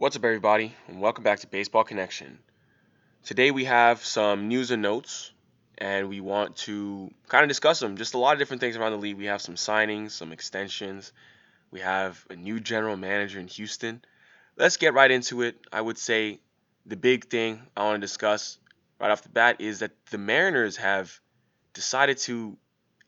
What's 0.00 0.16
up, 0.16 0.24
everybody, 0.24 0.74
and 0.88 0.98
welcome 0.98 1.24
back 1.24 1.40
to 1.40 1.46
Baseball 1.46 1.84
Connection. 1.84 2.38
Today 3.22 3.50
we 3.50 3.66
have 3.66 4.02
some 4.02 4.48
news 4.48 4.70
and 4.70 4.80
notes, 4.80 5.30
and 5.76 6.08
we 6.08 6.22
want 6.22 6.56
to 6.56 7.10
kind 7.28 7.44
of 7.44 7.48
discuss 7.48 7.80
them. 7.80 7.98
Just 7.98 8.14
a 8.14 8.18
lot 8.18 8.32
of 8.32 8.38
different 8.38 8.60
things 8.60 8.78
around 8.78 8.92
the 8.92 8.98
league. 8.98 9.18
We 9.18 9.26
have 9.26 9.42
some 9.42 9.56
signings, 9.56 10.12
some 10.12 10.32
extensions. 10.32 11.12
We 11.70 11.80
have 11.80 12.24
a 12.30 12.34
new 12.34 12.60
general 12.60 12.96
manager 12.96 13.40
in 13.40 13.46
Houston. 13.48 14.02
Let's 14.56 14.78
get 14.78 14.94
right 14.94 15.10
into 15.10 15.42
it. 15.42 15.56
I 15.70 15.82
would 15.82 15.98
say 15.98 16.40
the 16.86 16.96
big 16.96 17.26
thing 17.26 17.60
I 17.76 17.84
want 17.84 17.96
to 17.96 18.00
discuss 18.00 18.56
right 18.98 19.10
off 19.10 19.20
the 19.20 19.28
bat 19.28 19.60
is 19.60 19.80
that 19.80 19.90
the 20.10 20.16
Mariners 20.16 20.78
have 20.78 21.12
decided 21.74 22.16
to 22.20 22.56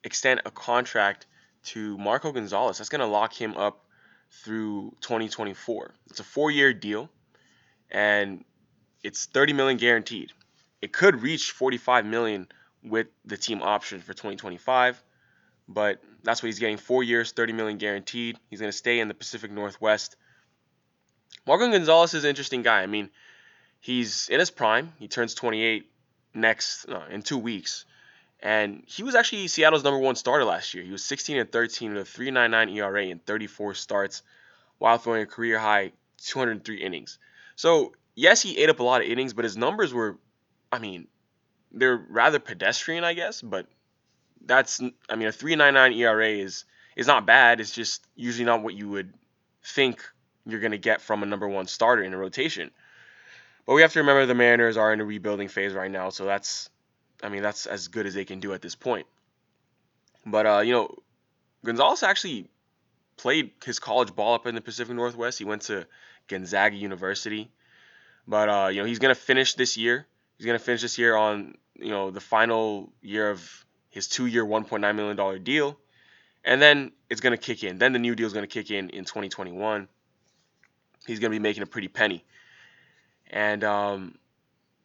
extend 0.05 0.43
a 0.45 0.51
contract 0.51 1.25
to 1.69 1.97
Marco 1.97 2.33
Gonzalez. 2.33 2.77
That's 2.77 2.91
going 2.91 3.01
to 3.01 3.07
lock 3.07 3.33
him 3.33 3.57
up 3.57 3.87
through 4.33 4.95
2024. 5.01 5.95
It's 6.11 6.21
a 6.21 6.25
four-year 6.25 6.73
deal, 6.73 7.09
and 7.91 8.45
it's 9.03 9.27
30 9.27 9.53
million 9.53 9.79
guaranteed. 9.79 10.33
It 10.81 10.93
could 10.93 11.23
reach 11.23 11.53
45 11.53 12.07
million 12.07 12.49
with 12.83 13.07
the 13.25 13.37
team 13.37 13.63
option 13.63 14.01
for 14.01 14.13
2025, 14.15 15.01
but 15.69 16.03
that's 16.25 16.43
what 16.43 16.49
he's 16.49 16.59
getting. 16.59 16.77
Four 16.77 17.05
years, 17.05 17.33
30 17.33 17.53
million 17.53 17.79
guaranteed. 17.79 18.39
He's 18.51 18.61
going 18.61 18.73
to 18.73 18.77
stay 18.77 18.99
in 18.99 19.09
the 19.09 19.15
Pacific 19.15 19.51
Northwest. 19.51 20.17
Marco 21.47 21.71
Gonzalez 21.71 22.15
is 22.15 22.25
an 22.25 22.31
interesting 22.31 22.63
guy. 22.63 22.83
I 22.83 22.87
mean, 22.87 23.11
he's 23.81 24.29
in 24.29 24.41
his 24.41 24.51
prime. 24.51 24.93
He 24.99 25.09
turns 25.09 25.35
28 25.35 25.91
next 26.35 26.87
in 27.11 27.23
two 27.23 27.39
weeks. 27.39 27.85
And 28.43 28.83
he 28.87 29.05
was 29.05 29.15
actually 29.15 29.47
Seattle's 29.47 29.85
number 29.85 30.01
one 30.01 30.17
starter 30.17 30.45
last 30.45 30.75
year. 30.75 30.83
He 30.83 30.91
was 30.91 31.05
16 31.05 31.37
and 31.37 31.51
13 31.51 31.95
with 31.95 32.09
a 32.09 32.21
3.99 32.21 32.75
ERA 32.77 33.07
in 33.07 33.21
34 33.21 33.75
starts, 33.75 34.23
while 34.79 34.99
throwing 34.99 35.23
a 35.23 35.27
career 35.27 35.61
high 35.61 35.93
203 36.19 36.83
innings. 36.83 37.19
So 37.55 37.93
yes, 38.17 38.43
he 38.43 38.59
ate 38.59 38.69
up 38.69 38.81
a 38.81 38.83
lot 38.83 39.01
of 39.01 39.07
innings, 39.07 39.33
but 39.33 39.45
his 39.45 39.57
numbers 39.57 39.95
were, 39.95 40.19
I 40.73 40.81
mean, 40.81 41.07
they're 41.71 41.97
rather 41.97 42.41
pedestrian, 42.41 43.05
I 43.05 43.15
guess. 43.15 43.41
But 43.43 43.67
that's, 44.45 44.81
I 45.09 45.15
mean, 45.15 45.29
a 45.29 45.33
3.99 45.33 45.97
ERA 45.97 46.29
is 46.29 46.65
is 46.97 47.07
not 47.07 47.25
bad. 47.25 47.61
It's 47.61 47.73
just 47.73 48.07
usually 48.17 48.45
not 48.45 48.63
what 48.63 48.75
you 48.75 48.89
would 48.89 49.15
think 49.65 50.03
you're 50.45 50.61
going 50.61 50.73
to 50.73 50.79
get 50.79 51.01
from 51.01 51.23
a 51.23 51.27
number 51.27 51.49
one 51.49 51.67
starter 51.67 52.03
in 52.03 52.13
a 52.13 52.19
rotation. 52.19 52.71
But 53.67 53.75
we 53.75 53.83
have 53.83 53.93
to 53.93 54.01
remember 54.01 54.27
the 54.27 54.35
Mariners 54.35 54.77
are 54.77 54.93
in 54.93 55.01
a 55.01 55.05
rebuilding 55.05 55.49
phase 55.49 55.73
right 55.73 55.91
now, 55.91 56.11
so 56.11 56.25
that's 56.25 56.69
I 57.23 57.29
mean, 57.29 57.43
that's 57.43 57.67
as 57.67 57.89
good 57.89 58.07
as 58.07 58.15
they 58.15 58.25
can 58.25 58.41
do 58.41 58.53
at 58.53 58.63
this 58.63 58.75
point. 58.75 59.07
But 60.27 60.47
uh, 60.47 60.59
you 60.61 60.73
know, 60.73 60.95
Gonzalez 61.65 62.03
actually 62.03 62.49
played 63.17 63.53
his 63.65 63.79
college 63.79 64.15
ball 64.15 64.35
up 64.35 64.47
in 64.47 64.55
the 64.55 64.61
Pacific 64.61 64.95
Northwest. 64.95 65.39
He 65.39 65.45
went 65.45 65.63
to 65.63 65.87
Gonzaga 66.29 66.77
University. 66.77 67.51
But 68.27 68.49
uh, 68.49 68.69
you 68.69 68.81
know, 68.81 68.87
he's 68.87 68.99
gonna 68.99 69.15
finish 69.15 69.55
this 69.55 69.77
year. 69.77 70.07
He's 70.37 70.47
gonna 70.47 70.59
finish 70.59 70.83
this 70.83 70.99
year 70.99 71.17
on 71.17 71.57
you 71.75 71.91
know 71.91 72.11
the 72.11 72.21
final 72.21 72.93
year 73.01 73.31
of 73.31 73.65
his 73.91 74.09
two-year, 74.09 74.45
1.9 74.45 74.97
million 74.97 75.17
dollar 75.17 75.39
deal, 75.39 75.79
and 76.45 76.63
then 76.63 76.93
it's 77.11 77.21
gonna 77.21 77.37
kick 77.37 77.65
in. 77.65 77.79
Then 77.79 77.93
the 77.93 77.99
new 77.99 78.15
deal 78.15 78.27
is 78.27 78.33
gonna 78.33 78.47
kick 78.47 78.71
in 78.71 78.91
in 78.91 79.05
2021. 79.05 79.89
He's 81.07 81.19
gonna 81.19 81.31
be 81.31 81.39
making 81.39 81.63
a 81.63 81.67
pretty 81.67 81.89
penny. 81.89 82.25
And 83.29 83.65
um, 83.65 84.19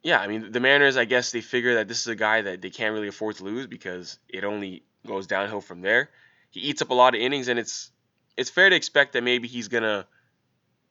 yeah, 0.04 0.20
I 0.20 0.28
mean 0.28 0.52
the 0.52 0.60
Mariners, 0.60 0.98
I 0.98 1.06
guess 1.06 1.32
they 1.32 1.42
figure 1.42 1.76
that 1.76 1.88
this 1.88 2.02
is 2.02 2.08
a 2.08 2.16
guy 2.16 2.42
that 2.42 2.62
they 2.62 2.70
can't 2.70 2.94
really 2.94 3.08
afford 3.08 3.36
to 3.38 3.44
lose 3.44 3.68
because 3.68 4.20
it 4.30 4.44
only 4.44 4.84
goes 5.06 5.28
downhill 5.28 5.62
from 5.62 5.82
there. 5.82 6.10
He 6.52 6.62
eats 6.62 6.82
up 6.82 6.90
a 6.90 6.94
lot 6.94 7.16
of 7.16 7.22
innings, 7.22 7.48
and 7.48 7.60
it's 7.60 7.92
it's 8.36 8.50
fair 8.50 8.70
to 8.70 8.76
expect 8.76 9.14
that 9.14 9.24
maybe 9.24 9.48
he's 9.48 9.68
gonna 9.68 10.08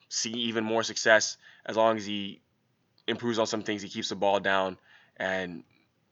see 0.09 0.33
even 0.33 0.65
more 0.65 0.83
success 0.83 1.37
as 1.65 1.77
long 1.77 1.97
as 1.97 2.07
he 2.07 2.41
improves 3.07 3.39
on 3.39 3.47
some 3.47 3.63
things. 3.63 3.83
He 3.83 3.89
keeps 3.89 4.09
the 4.09 4.17
ball 4.17 4.41
down, 4.41 4.79
and 5.17 5.63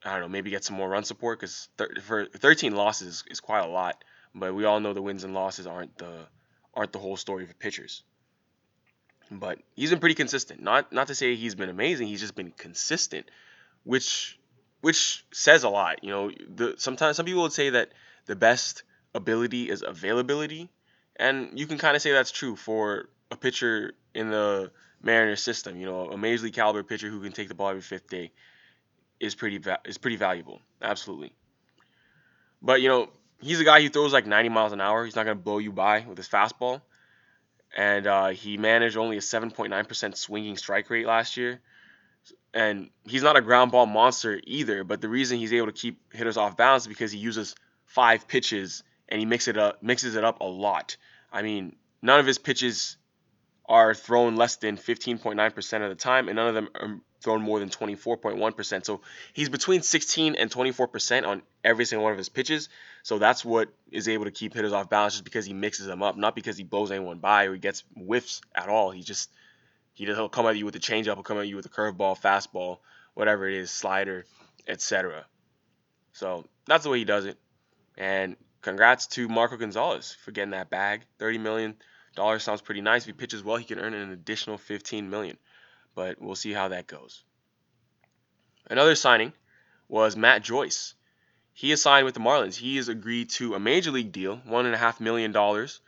I 0.05 0.13
don't 0.13 0.21
know, 0.23 0.29
maybe 0.29 0.51
get 0.51 0.65
some 0.65 0.77
more 0.77 0.89
run 0.89 1.05
support 1.05 1.41
because 1.41 1.69
thir- 1.77 1.95
for 2.03 2.27
13 2.27 2.75
losses 2.75 3.25
is 3.29 3.41
quite 3.41 3.65
a 3.65 3.69
lot. 3.69 4.03
But 4.35 4.55
we 4.55 4.65
all 4.65 4.81
know 4.81 4.93
the 4.93 5.03
wins 5.03 5.25
and 5.25 5.35
losses 5.35 5.67
aren't 5.67 5.97
the 5.99 6.27
aren't 6.75 6.93
the 6.93 6.99
whole 6.99 7.17
story 7.17 7.47
for 7.47 7.55
pitchers. 7.55 8.03
But 9.31 9.59
he's 9.75 9.91
been 9.91 10.01
pretty 10.01 10.15
consistent. 10.15 10.63
Not 10.63 10.93
not 10.93 11.09
to 11.09 11.15
say 11.15 11.35
he's 11.35 11.55
been 11.55 11.69
amazing. 11.71 12.09
He's 12.09 12.21
just 12.21 12.35
been 12.35 12.53
consistent, 12.53 13.31
which 13.85 14.39
which 14.81 15.25
says 15.33 15.65
a 15.65 15.69
lot. 15.69 16.05
You 16.05 16.11
know, 16.11 16.31
the 16.31 16.75
sometimes 16.77 17.17
some 17.17 17.27
people 17.27 17.43
would 17.43 17.53
say 17.53 17.71
that 17.71 17.91
the 18.27 18.37
best 18.37 18.83
ability 19.15 19.71
is 19.71 19.83
availability, 19.87 20.69
and 21.17 21.59
you 21.59 21.67
can 21.67 21.79
kind 21.79 21.97
of 21.97 22.03
say 22.03 22.13
that's 22.13 22.31
true 22.31 22.55
for 22.55 23.09
a 23.31 23.37
pitcher 23.37 23.95
in 24.15 24.31
the 24.31 24.71
Mariners 25.03 25.43
system. 25.43 25.77
You 25.81 25.87
know, 25.87 26.11
a 26.11 26.19
major 26.19 26.45
league 26.45 26.55
caliber 26.55 26.83
pitcher 26.83 27.09
who 27.09 27.23
can 27.23 27.33
take 27.33 27.49
the 27.49 27.55
ball 27.55 27.71
every 27.71 27.83
fifth 27.83 28.09
day 28.09 28.31
is 29.21 29.35
pretty 29.35 29.59
va- 29.59 29.81
is 29.87 29.99
pretty 29.99 30.17
valuable. 30.17 30.61
Absolutely. 30.83 31.33
But 32.61 32.81
you 32.83 32.89
know, 32.89 33.09
he's 33.41 33.61
a 33.61 33.65
guy 33.65 33.81
who 33.83 33.89
throws 33.89 34.13
like 34.13 34.27
90 34.27 34.49
miles 34.51 34.73
an 34.73 34.81
hour. 34.81 35.05
He's 35.05 35.17
not 35.17 35.25
gonna 35.25 35.37
blow 35.37 35.59
you 35.59 35.73
by 35.73 36.01
with 36.01 36.19
his 36.19 36.29
fastball 36.29 36.83
and 37.75 38.07
uh, 38.07 38.29
he 38.29 38.57
managed 38.57 38.97
only 38.97 39.17
a 39.17 39.21
7.9% 39.21 40.17
swinging 40.17 40.57
strike 40.57 40.89
rate 40.91 41.07
last 41.07 41.37
year. 41.37 41.61
And 42.53 42.91
he's 43.05 43.23
not 43.23 43.37
a 43.37 43.41
ground 43.41 43.73
ball 43.73 43.87
monster 43.87 44.41
either, 44.45 44.85
but 44.85 45.01
the 45.01 45.09
reason 45.09 45.39
he's 45.39 45.53
able 45.53 45.67
to 45.67 45.73
keep 45.73 45.99
hitters 46.15 46.37
off 46.37 46.57
balance 46.57 46.85
is 46.85 46.89
because 46.89 47.11
he 47.11 47.19
uses 47.19 47.57
five 47.85 48.29
pitches 48.29 48.85
and 49.09 49.19
he 49.19 49.27
mixes 49.27 49.49
it 49.49 49.59
up, 49.59 49.83
mixes 49.83 50.15
it 50.15 50.25
up 50.25 50.41
a 50.41 50.45
lot. 50.45 50.97
I 51.33 51.43
mean, 51.43 51.75
none 52.01 52.21
of 52.21 52.27
his 52.27 52.39
pitches 52.39 52.97
are 53.67 53.95
thrown 53.95 54.37
less 54.37 54.57
than 54.57 54.77
15.9% 54.77 55.83
of 55.83 55.89
the 55.89 55.95
time, 55.95 56.29
and 56.29 56.37
none 56.37 56.49
of 56.49 56.55
them 56.55 56.69
are 56.75 57.01
thrown 57.21 57.41
more 57.41 57.59
than 57.59 57.71
24.1%. 57.71 58.85
So 58.85 59.01
he's 59.33 59.49
between 59.49 59.83
16 59.83 60.35
and 60.35 60.51
24% 60.51 61.27
on 61.27 61.43
every 61.65 61.87
single 61.87 62.05
one 62.05 62.13
of 62.13 62.19
his 62.19 62.29
pitches. 62.29 62.69
So 63.03 63.19
that's 63.19 63.45
what 63.45 63.71
is 63.91 64.09
able 64.09 64.27
to 64.27 64.31
keep 64.31 64.53
hitters 64.53 64.73
off 64.73 64.91
balance 64.91 65.15
just 65.15 65.25
because 65.25 65.47
he 65.47 65.55
mixes 65.55 65.87
them 65.87 66.03
up, 66.03 66.17
not 66.17 66.35
because 66.35 66.59
he 66.59 66.65
blows 66.65 66.91
anyone 66.91 67.19
by 67.19 67.45
or 67.45 67.55
he 67.55 67.59
gets 67.59 67.85
whiffs 67.97 68.43
at 68.55 68.69
all. 68.69 68.91
He 68.91 69.03
just 69.03 69.31
he 69.95 70.05
he'll 70.05 70.29
come 70.29 70.47
at 70.47 70.57
you 70.57 70.67
with 70.67 70.77
a 70.77 70.81
changeup, 70.81 71.15
he'll 71.15 71.23
come 71.23 71.39
at 71.39 71.49
you 71.49 71.57
with 71.57 71.67
a 71.67 71.71
curveball, 71.71 72.21
fastball, 72.21 72.79
whatever 73.15 73.49
it 73.49 73.55
is, 73.55 73.71
slider, 73.71 74.27
etc. 74.69 75.25
So 76.13 76.45
that's 76.67 76.85
the 76.85 76.91
way 76.91 76.99
he 76.99 77.05
does 77.05 77.25
it. 77.25 77.39
And 77.97 78.37
congrats 78.61 79.07
to 79.09 79.29
Marco 79.29 79.57
Gonzalez 79.57 80.17
for 80.25 80.33
getting 80.33 80.51
that 80.51 80.69
bag. 80.69 81.03
30 81.19 81.39
million 81.39 81.75
dollars 82.15 82.43
sounds 82.43 82.63
pretty 82.63 82.81
nice. 82.81 83.03
If 83.03 83.07
he 83.07 83.13
pitches 83.13 83.43
well, 83.43 83.57
he 83.57 83.65
can 83.65 83.79
earn 83.79 83.95
an 83.95 84.11
additional 84.11 84.59
15 84.59 85.11
million 85.11 85.37
but 85.95 86.21
we'll 86.21 86.35
see 86.35 86.53
how 86.53 86.69
that 86.69 86.87
goes. 86.87 87.23
Another 88.69 88.95
signing 88.95 89.33
was 89.89 90.17
Matt 90.17 90.43
Joyce. 90.43 90.95
He 91.53 91.71
is 91.71 91.83
signed 91.83 92.05
with 92.05 92.15
the 92.15 92.21
Marlins. 92.21 92.57
He 92.57 92.77
has 92.77 92.89
agreed 92.89 93.31
to 93.31 93.55
a 93.55 93.61
major 93.61 93.91
league 93.91 94.13
deal, 94.13 94.37
one 94.45 94.67
and 94.67 94.75
a 94.75 94.79
half 94.79 95.01
million 95.01 95.33
dollars, 95.33 95.81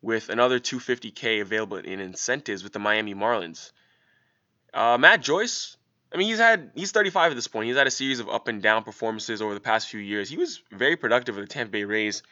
with 0.00 0.30
another 0.30 0.58
250k 0.58 1.42
available 1.42 1.76
in 1.76 2.00
incentives 2.00 2.62
with 2.62 2.72
the 2.72 2.78
Miami 2.78 3.14
Marlins. 3.14 3.72
Uh, 4.72 4.96
Matt 4.96 5.20
Joyce, 5.20 5.76
I 6.12 6.16
mean, 6.16 6.28
he's 6.28 6.38
had 6.38 6.70
he's 6.74 6.92
35 6.92 7.32
at 7.32 7.34
this 7.34 7.48
point. 7.48 7.66
He's 7.66 7.76
had 7.76 7.86
a 7.86 7.90
series 7.90 8.20
of 8.20 8.28
up 8.28 8.48
and 8.48 8.62
down 8.62 8.84
performances 8.84 9.42
over 9.42 9.52
the 9.52 9.60
past 9.60 9.88
few 9.88 10.00
years. 10.00 10.30
He 10.30 10.38
was 10.38 10.62
very 10.70 10.96
productive 10.96 11.36
with 11.36 11.46
the 11.46 11.52
Tampa 11.52 11.72
Bay 11.72 11.84
Rays 11.84 12.22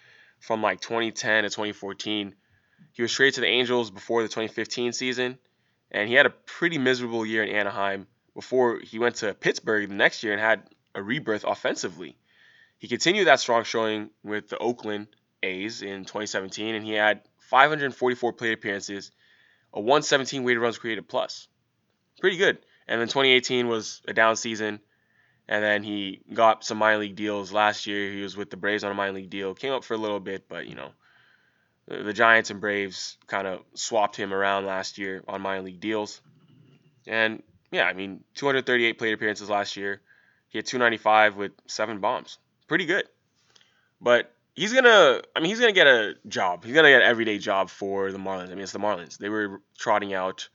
from 0.41 0.63
like 0.63 0.81
2010 0.81 1.43
to 1.43 1.51
2014. 1.51 2.35
He 2.93 3.03
was 3.03 3.13
traded 3.13 3.35
to 3.35 3.41
the 3.43 3.47
Angels 3.47 3.91
before 3.91 4.23
the 4.23 4.29
2015 4.29 4.93
season 4.93 5.39
and 5.91 6.09
he 6.09 6.15
had 6.15 6.27
a 6.27 6.31
pretty 6.31 6.79
miserable 6.79 7.25
year 7.25 7.43
in 7.43 7.55
Anaheim 7.55 8.07
before 8.35 8.79
he 8.81 8.99
went 8.99 9.17
to 9.17 9.35
Pittsburgh 9.35 9.89
the 9.89 9.95
next 9.95 10.23
year 10.23 10.33
and 10.33 10.41
had 10.41 10.63
a 10.95 11.03
rebirth 11.03 11.45
offensively. 11.45 12.17
He 12.79 12.89
continued 12.89 13.27
that 13.27 13.41
strong 13.41 13.65
showing 13.65 14.11
with 14.23 14.49
the 14.49 14.59
Oakland 14.59 15.09
A's 15.43 15.83
in 15.83 16.05
2017, 16.05 16.75
and 16.75 16.85
he 16.85 16.93
had 16.93 17.23
544 17.39 18.33
plate 18.35 18.53
appearances, 18.53 19.11
a 19.73 19.81
117 19.81 20.45
weighted 20.45 20.63
runs 20.63 20.79
created 20.79 21.09
plus. 21.09 21.49
Pretty 22.21 22.37
good. 22.37 22.59
And 22.87 23.01
then 23.01 23.09
2018 23.09 23.69
was 23.69 24.03
a 24.07 24.13
down 24.13 24.37
season, 24.37 24.81
and 25.49 25.65
then 25.65 25.83
he 25.83 26.23
got 26.33 26.65
some 26.65 26.79
minor 26.79 26.99
league 26.99 27.17
deals 27.17 27.53
last 27.53 27.87
year. 27.87 28.13
He 28.13 28.23
was 28.23 28.37
with 28.37 28.51
the 28.51 28.57
Braves 28.57 28.85
on 28.85 28.91
a 28.91 28.95
minor 28.95 29.13
league 29.13 29.31
deal, 29.31 29.55
came 29.55 29.73
up 29.73 29.85
for 29.85 29.95
a 29.95 29.99
little 29.99 30.21
bit, 30.21 30.49
but 30.49 30.67
you 30.67 30.75
know, 30.75 30.91
the 31.89 32.13
Giants 32.13 32.51
and 32.51 32.61
Braves 32.61 33.17
kind 33.27 33.47
of 33.47 33.61
swapped 33.75 34.17
him 34.17 34.33
around 34.33 34.67
last 34.67 34.99
year 34.99 35.23
on 35.27 35.41
minor 35.41 35.63
league 35.63 35.81
deals. 35.81 36.21
And 37.07 37.43
yeah, 37.73 37.85
I 37.85 37.95
mean, 37.95 38.25
238 38.35 38.99
plate 38.99 39.13
appearances 39.13 39.49
last 39.49 39.77
year. 39.77 40.01
He 40.49 40.59
had 40.59 40.67
295 40.67 41.37
with 41.37 41.53
seven 41.67 42.01
bombs. 42.01 42.39
Pretty 42.67 42.87
good. 42.87 43.05
But 44.01 44.33
he's 44.55 44.73
gonna, 44.73 45.23
I 45.35 45.41
mean, 45.41 45.49
he's 45.49 45.61
gonna 45.61 45.73
get 45.73 45.87
a 45.87 46.15
job. 46.27 46.65
He's 46.65 46.75
gonna 46.75 46.91
get 46.91 47.03
an 47.03 47.09
everyday 47.09 47.39
job 47.39 47.71
for 47.71 48.13
the 48.13 48.19
Marlins. 48.19 48.47
I 48.47 48.55
mean, 48.55 48.61
it's 48.61 48.73
the 48.73 48.79
Marlins. 48.79 49.19
They 49.19 49.29
were 49.29 49.61
trotting 49.79 50.13
out 50.13 50.49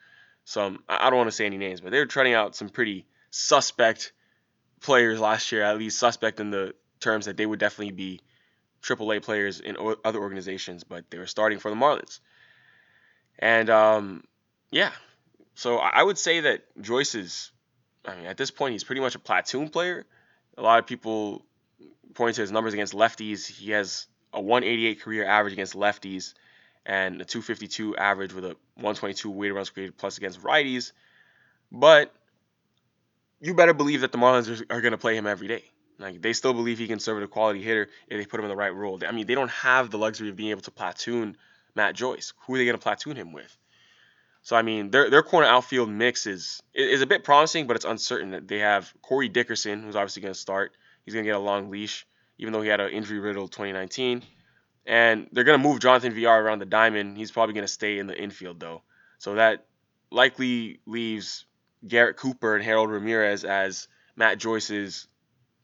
some. 0.45 0.83
I 0.87 1.09
don't 1.09 1.17
want 1.17 1.29
to 1.29 1.35
say 1.35 1.45
any 1.45 1.57
names, 1.57 1.81
but 1.81 1.91
they 1.91 1.99
were 1.99 2.05
trotting 2.05 2.33
out 2.33 2.55
some 2.55 2.69
pretty 2.69 3.05
suspect 3.31 4.13
players 4.81 5.19
last 5.19 5.51
year. 5.51 5.63
At 5.63 5.77
least 5.77 5.97
suspect 5.97 6.39
in 6.39 6.51
the 6.51 6.73
terms 6.99 7.25
that 7.25 7.37
they 7.37 7.45
would 7.45 7.59
definitely 7.59 7.91
be 7.91 8.19
AAA 8.83 9.21
players 9.23 9.59
in 9.59 9.77
other 10.03 10.19
organizations, 10.19 10.83
but 10.83 11.09
they 11.09 11.17
were 11.17 11.27
starting 11.27 11.59
for 11.59 11.69
the 11.69 11.75
Marlins. 11.75 12.19
And 13.39 13.69
um, 13.69 14.23
yeah, 14.71 14.91
So 15.55 15.77
I 15.77 16.01
would 16.01 16.17
say 16.17 16.41
that 16.41 16.61
Joyce 16.81 17.15
is, 17.15 17.51
I 18.05 18.15
mean, 18.15 18.25
at 18.25 18.37
this 18.37 18.51
point, 18.51 18.73
he's 18.73 18.83
pretty 18.83 19.01
much 19.01 19.15
a 19.15 19.19
platoon 19.19 19.69
player. 19.69 20.05
A 20.57 20.61
lot 20.61 20.79
of 20.79 20.85
people 20.85 21.45
point 22.13 22.35
to 22.35 22.41
his 22.41 22.51
numbers 22.51 22.73
against 22.73 22.93
lefties. 22.93 23.47
He 23.47 23.71
has 23.71 24.07
a 24.33 24.41
188 24.41 25.01
career 25.01 25.25
average 25.25 25.53
against 25.53 25.73
lefties 25.73 26.33
and 26.85 27.21
a 27.21 27.25
252 27.25 27.95
average 27.95 28.33
with 28.33 28.45
a 28.45 28.55
122 28.75 29.29
weighted 29.29 29.55
runs 29.55 29.69
created 29.69 29.97
plus 29.97 30.17
against 30.17 30.41
righties. 30.41 30.91
But 31.71 32.13
you 33.39 33.53
better 33.53 33.73
believe 33.73 34.01
that 34.01 34.11
the 34.11 34.17
Marlins 34.17 34.49
are, 34.49 34.75
are 34.75 34.81
going 34.81 34.91
to 34.91 34.97
play 34.97 35.15
him 35.15 35.27
every 35.27 35.47
day. 35.47 35.63
Like 36.03 36.21
they 36.21 36.33
still 36.33 36.53
believe 36.53 36.77
he 36.77 36.87
can 36.87 36.99
serve 36.99 37.23
a 37.23 37.27
quality 37.27 37.61
hitter 37.61 37.89
if 38.07 38.19
they 38.19 38.25
put 38.25 38.39
him 38.39 38.45
in 38.45 38.49
the 38.49 38.57
right 38.57 38.75
role. 38.75 38.99
I 39.07 39.11
mean, 39.11 39.25
they 39.25 39.35
don't 39.35 39.49
have 39.51 39.89
the 39.89 39.97
luxury 39.97 40.29
of 40.29 40.35
being 40.35 40.49
able 40.51 40.61
to 40.63 40.71
platoon 40.71 41.37
Matt 41.75 41.95
Joyce. 41.95 42.33
Who 42.39 42.55
are 42.55 42.57
they 42.57 42.65
going 42.65 42.77
to 42.77 42.83
platoon 42.83 43.15
him 43.15 43.31
with? 43.31 43.57
So 44.41 44.57
I 44.57 44.61
mean, 44.61 44.91
their 44.91 45.09
their 45.09 45.23
corner 45.23 45.47
outfield 45.47 45.89
mix 45.89 46.27
is 46.27 46.61
is 46.73 47.01
a 47.01 47.07
bit 47.07 47.23
promising, 47.23 47.67
but 47.67 47.77
it's 47.77 47.85
uncertain. 47.85 48.45
They 48.45 48.59
have 48.59 48.93
Corey 49.01 49.29
Dickerson, 49.29 49.81
who's 49.81 49.95
obviously 49.95 50.21
going 50.21 50.33
to 50.33 50.39
start. 50.39 50.73
He's 51.05 51.13
going 51.13 51.23
to 51.23 51.29
get 51.29 51.37
a 51.37 51.39
long 51.39 51.69
leash, 51.69 52.05
even 52.37 52.51
though 52.51 52.61
he 52.61 52.67
had 52.67 52.81
an 52.81 52.89
injury 52.89 53.19
riddled 53.19 53.53
2019. 53.53 54.23
And 54.85 55.29
they're 55.31 55.45
going 55.45 55.59
to 55.59 55.65
move 55.65 55.79
Jonathan 55.79 56.13
Villar 56.13 56.43
around 56.43 56.59
the 56.59 56.65
diamond. 56.65 57.17
He's 57.17 57.31
probably 57.31 57.53
going 57.53 57.65
to 57.65 57.71
stay 57.71 57.97
in 57.99 58.07
the 58.07 58.21
infield 58.21 58.59
though. 58.59 58.81
So 59.19 59.35
that 59.35 59.65
likely 60.11 60.81
leaves 60.85 61.45
Garrett 61.87 62.17
Cooper 62.17 62.55
and 62.55 62.63
Harold 62.63 62.89
Ramirez 62.89 63.45
as 63.45 63.87
Matt 64.17 64.39
Joyce's 64.39 65.07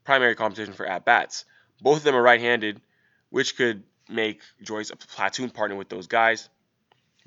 primary 0.09 0.33
competition 0.33 0.73
for 0.73 0.87
at 0.87 1.05
bats. 1.05 1.45
Both 1.79 1.97
of 1.97 2.03
them 2.03 2.15
are 2.15 2.21
right-handed, 2.23 2.81
which 3.29 3.55
could 3.55 3.83
make 4.09 4.41
Joyce 4.59 4.89
a 4.89 4.95
platoon 4.95 5.51
partner 5.51 5.75
with 5.75 5.87
those 5.87 6.07
guys. 6.07 6.49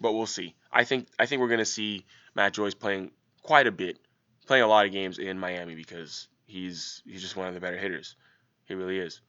But 0.01 0.15
we'll 0.15 0.27
see. 0.27 0.57
I 0.73 0.83
think 0.83 1.07
I 1.17 1.27
think 1.27 1.41
we're 1.41 1.49
gonna 1.49 1.65
see 1.65 2.05
Matt 2.35 2.55
Joyce 2.55 2.75
playing 2.75 3.13
quite 3.41 3.69
a 3.69 3.71
bit, 3.71 4.01
playing 4.47 4.65
a 4.65 4.67
lot 4.67 4.85
of 4.85 4.91
games 4.91 5.21
in 5.21 5.39
Miami 5.39 5.77
because 5.77 6.27
he's 6.47 7.05
he's 7.07 7.23
just 7.23 7.37
one 7.37 7.47
of 7.47 7.55
the 7.55 7.61
better 7.61 7.79
hitters. 7.79 8.17
He 8.65 8.75
really 8.75 8.99
is. 8.99 9.21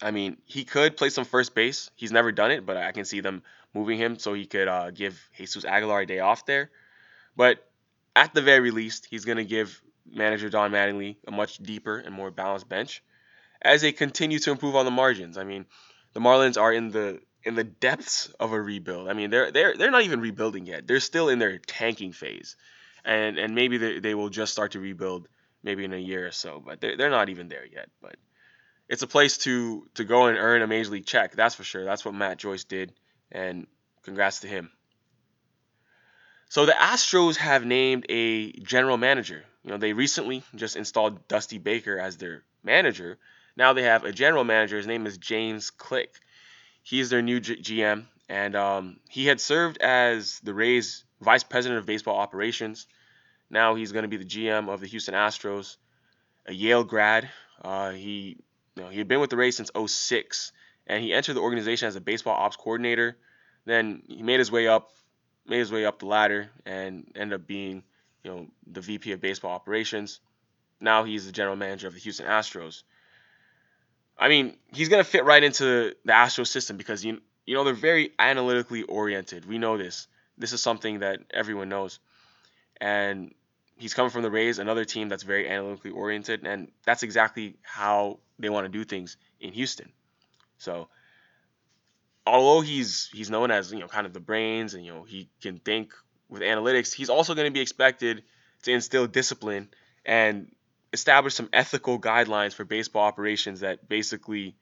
I 0.00 0.10
mean, 0.10 0.38
he 0.46 0.64
could 0.64 0.96
play 0.96 1.10
some 1.10 1.26
first 1.26 1.54
base. 1.54 1.90
He's 1.96 2.12
never 2.12 2.32
done 2.32 2.50
it, 2.50 2.64
but 2.64 2.78
I 2.78 2.92
can 2.92 3.04
see 3.04 3.20
them 3.20 3.42
moving 3.74 3.98
him 3.98 4.18
so 4.18 4.32
he 4.32 4.46
could 4.46 4.68
uh, 4.68 4.90
give 4.90 5.20
Jesus 5.36 5.66
Aguilar 5.66 6.00
a 6.00 6.06
day 6.06 6.20
off 6.20 6.46
there. 6.46 6.70
But 7.36 7.68
at 8.16 8.32
the 8.32 8.40
very 8.40 8.70
least, 8.70 9.06
he's 9.10 9.26
going 9.26 9.36
to 9.36 9.44
give 9.44 9.82
manager 10.12 10.48
Don 10.48 10.70
Mattingly 10.70 11.16
a 11.26 11.30
much 11.30 11.58
deeper 11.58 11.98
and 11.98 12.14
more 12.14 12.30
balanced 12.30 12.68
bench 12.68 13.02
as 13.60 13.82
they 13.82 13.92
continue 13.92 14.38
to 14.38 14.50
improve 14.50 14.76
on 14.76 14.84
the 14.84 14.90
margins. 14.90 15.36
I 15.38 15.44
mean, 15.44 15.66
the 16.12 16.20
Marlins 16.20 16.60
are 16.60 16.72
in 16.72 16.90
the 16.90 17.20
in 17.44 17.54
the 17.54 17.64
depths 17.64 18.28
of 18.40 18.52
a 18.52 18.60
rebuild. 18.60 19.08
I 19.08 19.12
mean, 19.12 19.30
they're 19.30 19.50
they're 19.50 19.76
they're 19.76 19.90
not 19.90 20.02
even 20.02 20.20
rebuilding 20.20 20.66
yet. 20.66 20.86
They're 20.86 21.00
still 21.00 21.28
in 21.28 21.38
their 21.38 21.58
tanking 21.58 22.12
phase, 22.12 22.56
and 23.04 23.38
and 23.38 23.54
maybe 23.54 23.78
they, 23.78 23.98
they 24.00 24.14
will 24.14 24.28
just 24.28 24.52
start 24.52 24.72
to 24.72 24.80
rebuild 24.80 25.28
maybe 25.62 25.84
in 25.84 25.92
a 25.92 25.98
year 25.98 26.26
or 26.26 26.32
so. 26.32 26.62
But 26.64 26.80
they're 26.80 26.96
they're 26.96 27.10
not 27.10 27.28
even 27.28 27.48
there 27.48 27.66
yet. 27.66 27.88
But 28.00 28.16
it's 28.88 29.02
a 29.02 29.06
place 29.06 29.38
to 29.38 29.86
to 29.94 30.04
go 30.04 30.26
and 30.26 30.38
earn 30.38 30.62
a 30.62 30.66
major 30.66 30.90
league 30.90 31.06
check. 31.06 31.34
That's 31.34 31.54
for 31.54 31.64
sure. 31.64 31.84
That's 31.84 32.04
what 32.04 32.14
Matt 32.14 32.38
Joyce 32.38 32.64
did, 32.64 32.92
and 33.30 33.66
congrats 34.02 34.40
to 34.40 34.48
him. 34.48 34.70
So 36.50 36.64
the 36.64 36.72
Astros 36.72 37.36
have 37.36 37.66
named 37.66 38.06
a 38.08 38.52
general 38.52 38.96
manager. 38.96 39.44
You 39.68 39.74
know, 39.74 39.78
they 39.78 39.92
recently 39.92 40.42
just 40.54 40.76
installed 40.76 41.28
Dusty 41.28 41.58
Baker 41.58 41.98
as 41.98 42.16
their 42.16 42.42
manager. 42.64 43.18
Now 43.54 43.74
they 43.74 43.82
have 43.82 44.02
a 44.02 44.12
general 44.12 44.42
manager. 44.42 44.78
His 44.78 44.86
name 44.86 45.06
is 45.06 45.18
James 45.18 45.68
Click. 45.68 46.14
He's 46.82 47.10
their 47.10 47.20
new 47.20 47.38
G- 47.38 47.60
GM, 47.60 48.06
and 48.30 48.56
um, 48.56 48.98
he 49.10 49.26
had 49.26 49.42
served 49.42 49.76
as 49.82 50.40
the 50.42 50.54
Rays 50.54 51.04
vice 51.20 51.44
president 51.44 51.80
of 51.80 51.84
baseball 51.84 52.16
operations. 52.16 52.86
Now 53.50 53.74
he's 53.74 53.92
going 53.92 54.04
to 54.04 54.08
be 54.08 54.16
the 54.16 54.24
GM 54.24 54.70
of 54.70 54.80
the 54.80 54.86
Houston 54.86 55.12
Astros, 55.12 55.76
a 56.46 56.54
Yale 56.54 56.82
grad. 56.82 57.28
Uh, 57.60 57.90
he, 57.90 58.38
you 58.74 58.82
know, 58.82 58.88
he 58.88 58.96
had 58.96 59.06
been 59.06 59.20
with 59.20 59.28
the 59.28 59.36
Rays 59.36 59.58
since 59.58 59.70
06, 59.86 60.50
and 60.86 61.04
he 61.04 61.12
entered 61.12 61.34
the 61.34 61.42
organization 61.42 61.88
as 61.88 61.96
a 61.96 62.00
baseball 62.00 62.42
ops 62.42 62.56
coordinator. 62.56 63.18
Then 63.66 64.02
he 64.08 64.22
made 64.22 64.38
his 64.38 64.50
way 64.50 64.66
up, 64.66 64.92
made 65.46 65.58
his 65.58 65.70
way 65.70 65.84
up 65.84 65.98
the 65.98 66.06
ladder, 66.06 66.48
and 66.64 67.12
ended 67.14 67.38
up 67.38 67.46
being, 67.46 67.82
you 68.22 68.30
know, 68.30 68.46
the 68.66 68.80
VP 68.80 69.12
of 69.12 69.20
baseball 69.20 69.52
operations. 69.52 70.20
Now 70.80 71.04
he's 71.04 71.26
the 71.26 71.32
general 71.32 71.56
manager 71.56 71.86
of 71.88 71.94
the 71.94 72.00
Houston 72.00 72.26
Astros. 72.26 72.82
I 74.18 74.28
mean, 74.28 74.56
he's 74.72 74.88
gonna 74.88 75.04
fit 75.04 75.24
right 75.24 75.42
into 75.42 75.94
the 76.04 76.12
Astro 76.12 76.44
system 76.44 76.76
because 76.76 77.04
you 77.04 77.20
you 77.46 77.54
know 77.54 77.64
they're 77.64 77.74
very 77.74 78.12
analytically 78.18 78.82
oriented. 78.82 79.44
We 79.46 79.58
know 79.58 79.78
this. 79.78 80.08
This 80.36 80.52
is 80.52 80.62
something 80.62 81.00
that 81.00 81.20
everyone 81.32 81.68
knows, 81.68 81.98
and 82.80 83.34
he's 83.76 83.94
coming 83.94 84.10
from 84.10 84.22
the 84.22 84.30
Rays, 84.30 84.58
another 84.58 84.84
team 84.84 85.08
that's 85.08 85.22
very 85.22 85.48
analytically 85.48 85.92
oriented, 85.92 86.46
and 86.46 86.70
that's 86.84 87.02
exactly 87.02 87.56
how 87.62 88.18
they 88.38 88.50
want 88.50 88.66
to 88.66 88.68
do 88.68 88.84
things 88.84 89.16
in 89.40 89.52
Houston. 89.52 89.90
So, 90.58 90.88
although 92.26 92.60
he's 92.60 93.08
he's 93.12 93.30
known 93.30 93.50
as 93.50 93.72
you 93.72 93.78
know 93.78 93.88
kind 93.88 94.06
of 94.06 94.12
the 94.12 94.20
brains, 94.20 94.74
and 94.74 94.84
you 94.84 94.92
know 94.92 95.04
he 95.04 95.28
can 95.40 95.58
think 95.58 95.92
with 96.28 96.42
analytics, 96.42 96.92
he's 96.92 97.10
also 97.10 97.34
going 97.34 97.46
to 97.46 97.52
be 97.52 97.60
expected 97.60 98.22
to 98.62 98.72
instill 98.72 99.06
discipline 99.06 99.68
and 100.04 100.50
establish 100.92 101.34
some 101.34 101.48
ethical 101.52 101.98
guidelines 101.98 102.54
for 102.54 102.64
baseball 102.64 103.04
operations 103.04 103.60
that 103.60 103.88
basically 103.88 104.56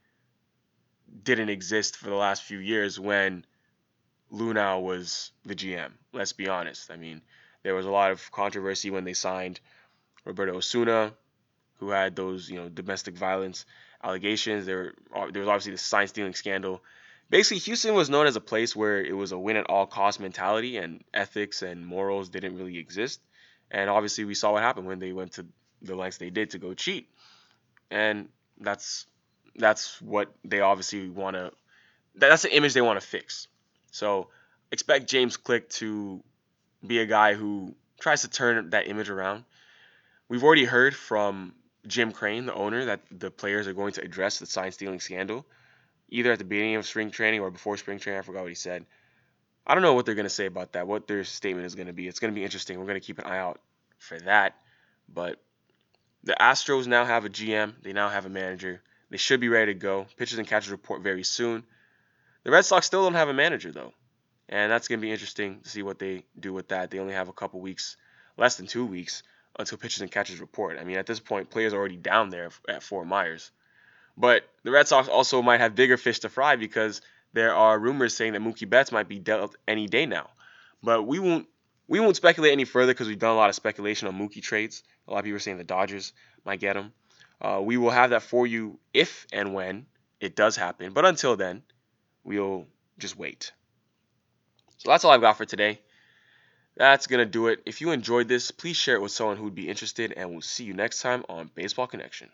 didn't 1.23 1.49
exist 1.49 1.97
for 1.97 2.09
the 2.09 2.15
last 2.15 2.43
few 2.43 2.59
years 2.59 2.99
when 2.99 3.45
Luhnow 4.33 4.83
was 4.83 5.33
the 5.45 5.55
GM. 5.55 5.93
Let's 6.13 6.33
be 6.33 6.49
honest. 6.49 6.91
I 6.91 6.97
mean, 6.97 7.23
there 7.63 7.75
was 7.75 7.87
a 7.87 7.91
lot 7.91 8.11
of 8.11 8.31
controversy 8.33 8.91
when 8.91 9.05
they 9.05 9.13
signed 9.13 9.61
Roberto 10.25 10.57
Osuna, 10.57 11.13
who 11.79 11.91
had 11.91 12.17
those 12.17 12.51
you 12.51 12.57
know 12.57 12.69
domestic 12.69 13.17
violence 13.17 13.67
allegations. 14.03 14.67
There, 14.67 14.95
there 15.31 15.41
was 15.41 15.49
obviously 15.49 15.73
the 15.73 15.79
sign 15.79 16.09
stealing 16.09 16.35
scandal. 16.35 16.83
Basically, 17.29 17.59
Houston 17.59 17.95
was 17.95 18.09
known 18.09 18.27
as 18.27 18.37
a 18.37 18.41
place 18.41 18.77
where 18.77 19.03
it 19.03 19.13
was 19.13 19.33
a 19.33 19.39
win 19.39 19.57
at 19.57 19.69
all 19.69 19.87
cost 19.87 20.21
mentality, 20.21 20.77
and 20.77 21.03
ethics 21.13 21.63
and 21.63 21.87
morals 21.87 22.29
didn't 22.29 22.57
really 22.57 22.79
exist. 22.79 23.21
And 23.71 23.91
obviously, 23.91 24.25
we 24.25 24.35
saw 24.35 24.53
what 24.53 24.63
happened 24.63 24.87
when 24.87 25.01
they 25.01 25.13
went 25.13 25.33
to 25.33 25.47
the 25.83 25.97
lengths 25.97 26.19
they 26.19 26.31
did 26.31 26.51
to 26.51 26.59
go 26.59 26.75
cheat, 26.75 27.09
and 27.91 28.29
that's 28.61 29.07
that's 29.57 30.01
what 30.01 30.33
they 30.45 30.61
obviously 30.61 31.09
want 31.09 31.35
to. 31.35 31.53
That's 32.15 32.43
the 32.43 32.55
image 32.55 32.75
they 32.75 32.81
want 32.81 33.01
to 33.01 33.07
fix. 33.07 33.49
So 33.91 34.29
expect 34.71 35.09
James 35.09 35.37
Click 35.37 35.69
to 35.71 36.23
be 36.87 36.99
a 37.01 37.07
guy 37.07 37.35
who 37.35 37.75
tries 38.01 38.23
to 38.23 38.29
turn 38.29 38.71
that 38.71 38.89
image 38.89 39.11
around. 39.11 39.45
We've 40.29 40.45
already 40.45 40.65
heard 40.65 40.95
from 40.95 41.55
Jim 41.87 42.13
Crane, 42.13 42.47
the 42.47 42.55
owner, 42.55 42.87
that 42.87 43.01
the 43.11 43.31
players 43.31 43.67
are 43.67 43.73
going 43.73 43.93
to 43.95 44.03
address 44.03 44.39
the 44.39 44.47
sign 44.47 44.73
stealing 44.73 45.01
scandal, 45.01 45.47
either 46.09 46.33
at 46.33 46.39
the 46.39 46.45
beginning 46.45 46.77
of 46.77 46.87
spring 46.87 47.11
training 47.11 47.41
or 47.41 47.51
before 47.51 47.77
spring 47.77 47.99
training. 47.99 48.19
I 48.19 48.23
forgot 48.23 48.43
what 48.43 48.49
he 48.49 48.55
said. 48.55 48.87
I 49.67 49.75
don't 49.75 49.83
know 49.83 49.95
what 49.95 50.07
they're 50.07 50.15
going 50.15 50.25
to 50.25 50.31
say 50.31 50.47
about 50.47 50.73
that, 50.73 50.87
what 50.87 51.09
their 51.09 51.25
statement 51.25 51.67
is 51.67 51.75
going 51.75 51.89
to 51.89 51.93
be. 51.93 52.07
It's 52.07 52.21
going 52.21 52.33
to 52.33 52.39
be 52.39 52.45
interesting. 52.45 52.79
We're 52.79 52.87
going 52.87 53.01
to 53.01 53.07
keep 53.07 53.19
an 53.19 53.25
eye 53.25 53.39
out 53.39 53.61
for 53.99 54.19
that. 54.21 54.55
But 55.13 55.41
the 56.23 56.37
Astros 56.41 56.87
now 56.87 57.05
have 57.05 57.25
a 57.25 57.29
GM. 57.29 57.75
They 57.83 57.93
now 57.93 58.09
have 58.09 58.27
a 58.27 58.31
manager. 58.31 58.81
They 59.11 59.17
should 59.17 59.41
be 59.41 59.49
ready 59.49 59.73
to 59.73 59.79
go. 59.79 60.07
Pitchers 60.17 60.39
and 60.39 60.47
catchers 60.47 60.71
report 60.71 61.03
very 61.03 61.25
soon. 61.25 61.65
The 62.45 62.51
Red 62.51 62.65
Sox 62.65 62.87
still 62.87 63.03
don't 63.03 63.15
have 63.15 63.29
a 63.29 63.35
manager 63.35 63.73
though, 63.73 63.93
and 64.49 64.71
that's 64.71 64.87
going 64.87 65.01
to 65.01 65.03
be 65.05 65.11
interesting 65.11 65.61
to 65.63 65.69
see 65.69 65.83
what 65.83 65.99
they 65.99 66.25
do 66.39 66.53
with 66.53 66.69
that. 66.69 66.91
They 66.91 67.01
only 67.01 67.15
have 67.15 67.29
a 67.29 67.33
couple 67.33 67.61
weeks, 67.61 67.97
less 68.37 68.57
than 68.57 68.67
two 68.67 68.87
weeks, 68.87 69.25
until 69.59 69.79
pitchers 69.79 70.03
and 70.03 70.11
catchers 70.11 70.41
report. 70.41 70.79
I 70.79 70.85
mean, 70.85 70.97
at 70.97 71.07
this 71.07 71.19
point, 71.19 71.51
players 71.51 71.73
are 71.73 71.77
already 71.77 71.97
down 71.97 72.31
there 72.31 72.51
at 72.69 72.83
Fort 72.83 73.07
Myers. 73.07 73.51
But 74.17 74.49
the 74.63 74.71
Red 74.71 74.89
Sox 74.89 75.09
also 75.09 75.43
might 75.43 75.61
have 75.61 75.75
bigger 75.75 75.97
fish 75.97 76.21
to 76.21 76.29
fry 76.29 76.57
because 76.57 77.03
there 77.33 77.55
are 77.55 77.79
rumors 77.79 78.17
saying 78.17 78.33
that 78.33 78.41
Mookie 78.41 78.69
Betts 78.69 78.93
might 78.93 79.09
be 79.09 79.19
dealt 79.19 79.57
any 79.69 79.87
day 79.87 80.07
now. 80.07 80.31
But 80.83 81.03
we 81.03 81.19
won't 81.19 81.47
we 81.89 82.01
won't 82.01 82.17
speculate 82.17 82.53
any 82.53 82.65
further 82.65 82.93
because 82.93 83.09
we've 83.09 83.19
done 83.19 83.33
a 83.33 83.37
lot 83.37 83.49
of 83.49 83.55
speculation 83.55 84.09
on 84.09 84.19
Mookie 84.19 84.43
trades. 84.43 84.83
A 85.07 85.13
lot 85.13 85.19
of 85.19 85.25
people 85.25 85.37
are 85.37 85.41
saying 85.41 85.59
the 85.59 85.65
Dodgers 85.65 86.13
might 86.45 86.61
get 86.61 86.77
him. 86.77 86.93
Uh, 87.41 87.61
we 87.63 87.77
will 87.77 87.91
have 87.91 88.11
that 88.11 88.23
for 88.23 88.47
you 88.47 88.79
if 88.93 89.27
and 89.33 89.55
when 89.55 89.87
it 90.21 90.35
does 90.35 90.57
happen. 90.57 90.93
But 90.93 91.05
until 91.05 91.37
then, 91.37 91.63
we'll 92.25 92.67
just 92.99 93.17
wait. 93.17 93.53
So 94.79 94.91
that's 94.91 95.05
all 95.05 95.13
I've 95.13 95.21
got 95.21 95.37
for 95.37 95.45
today. 95.45 95.81
That's 96.77 97.07
going 97.07 97.25
to 97.25 97.31
do 97.31 97.49
it. 97.49 97.63
If 97.67 97.81
you 97.81 97.91
enjoyed 97.93 98.29
this, 98.29 98.51
please 98.51 98.77
share 98.77 98.97
it 98.97 99.03
with 99.03 99.13
someone 99.13 99.37
who 99.37 99.45
would 99.45 99.55
be 99.55 99.69
interested, 99.69 100.13
and 100.13 100.31
we'll 100.31 100.43
see 100.43 100.65
you 100.65 100.75
next 100.75 101.01
time 101.01 101.25
on 101.29 101.51
Baseball 101.55 101.87
Connection. 101.87 102.29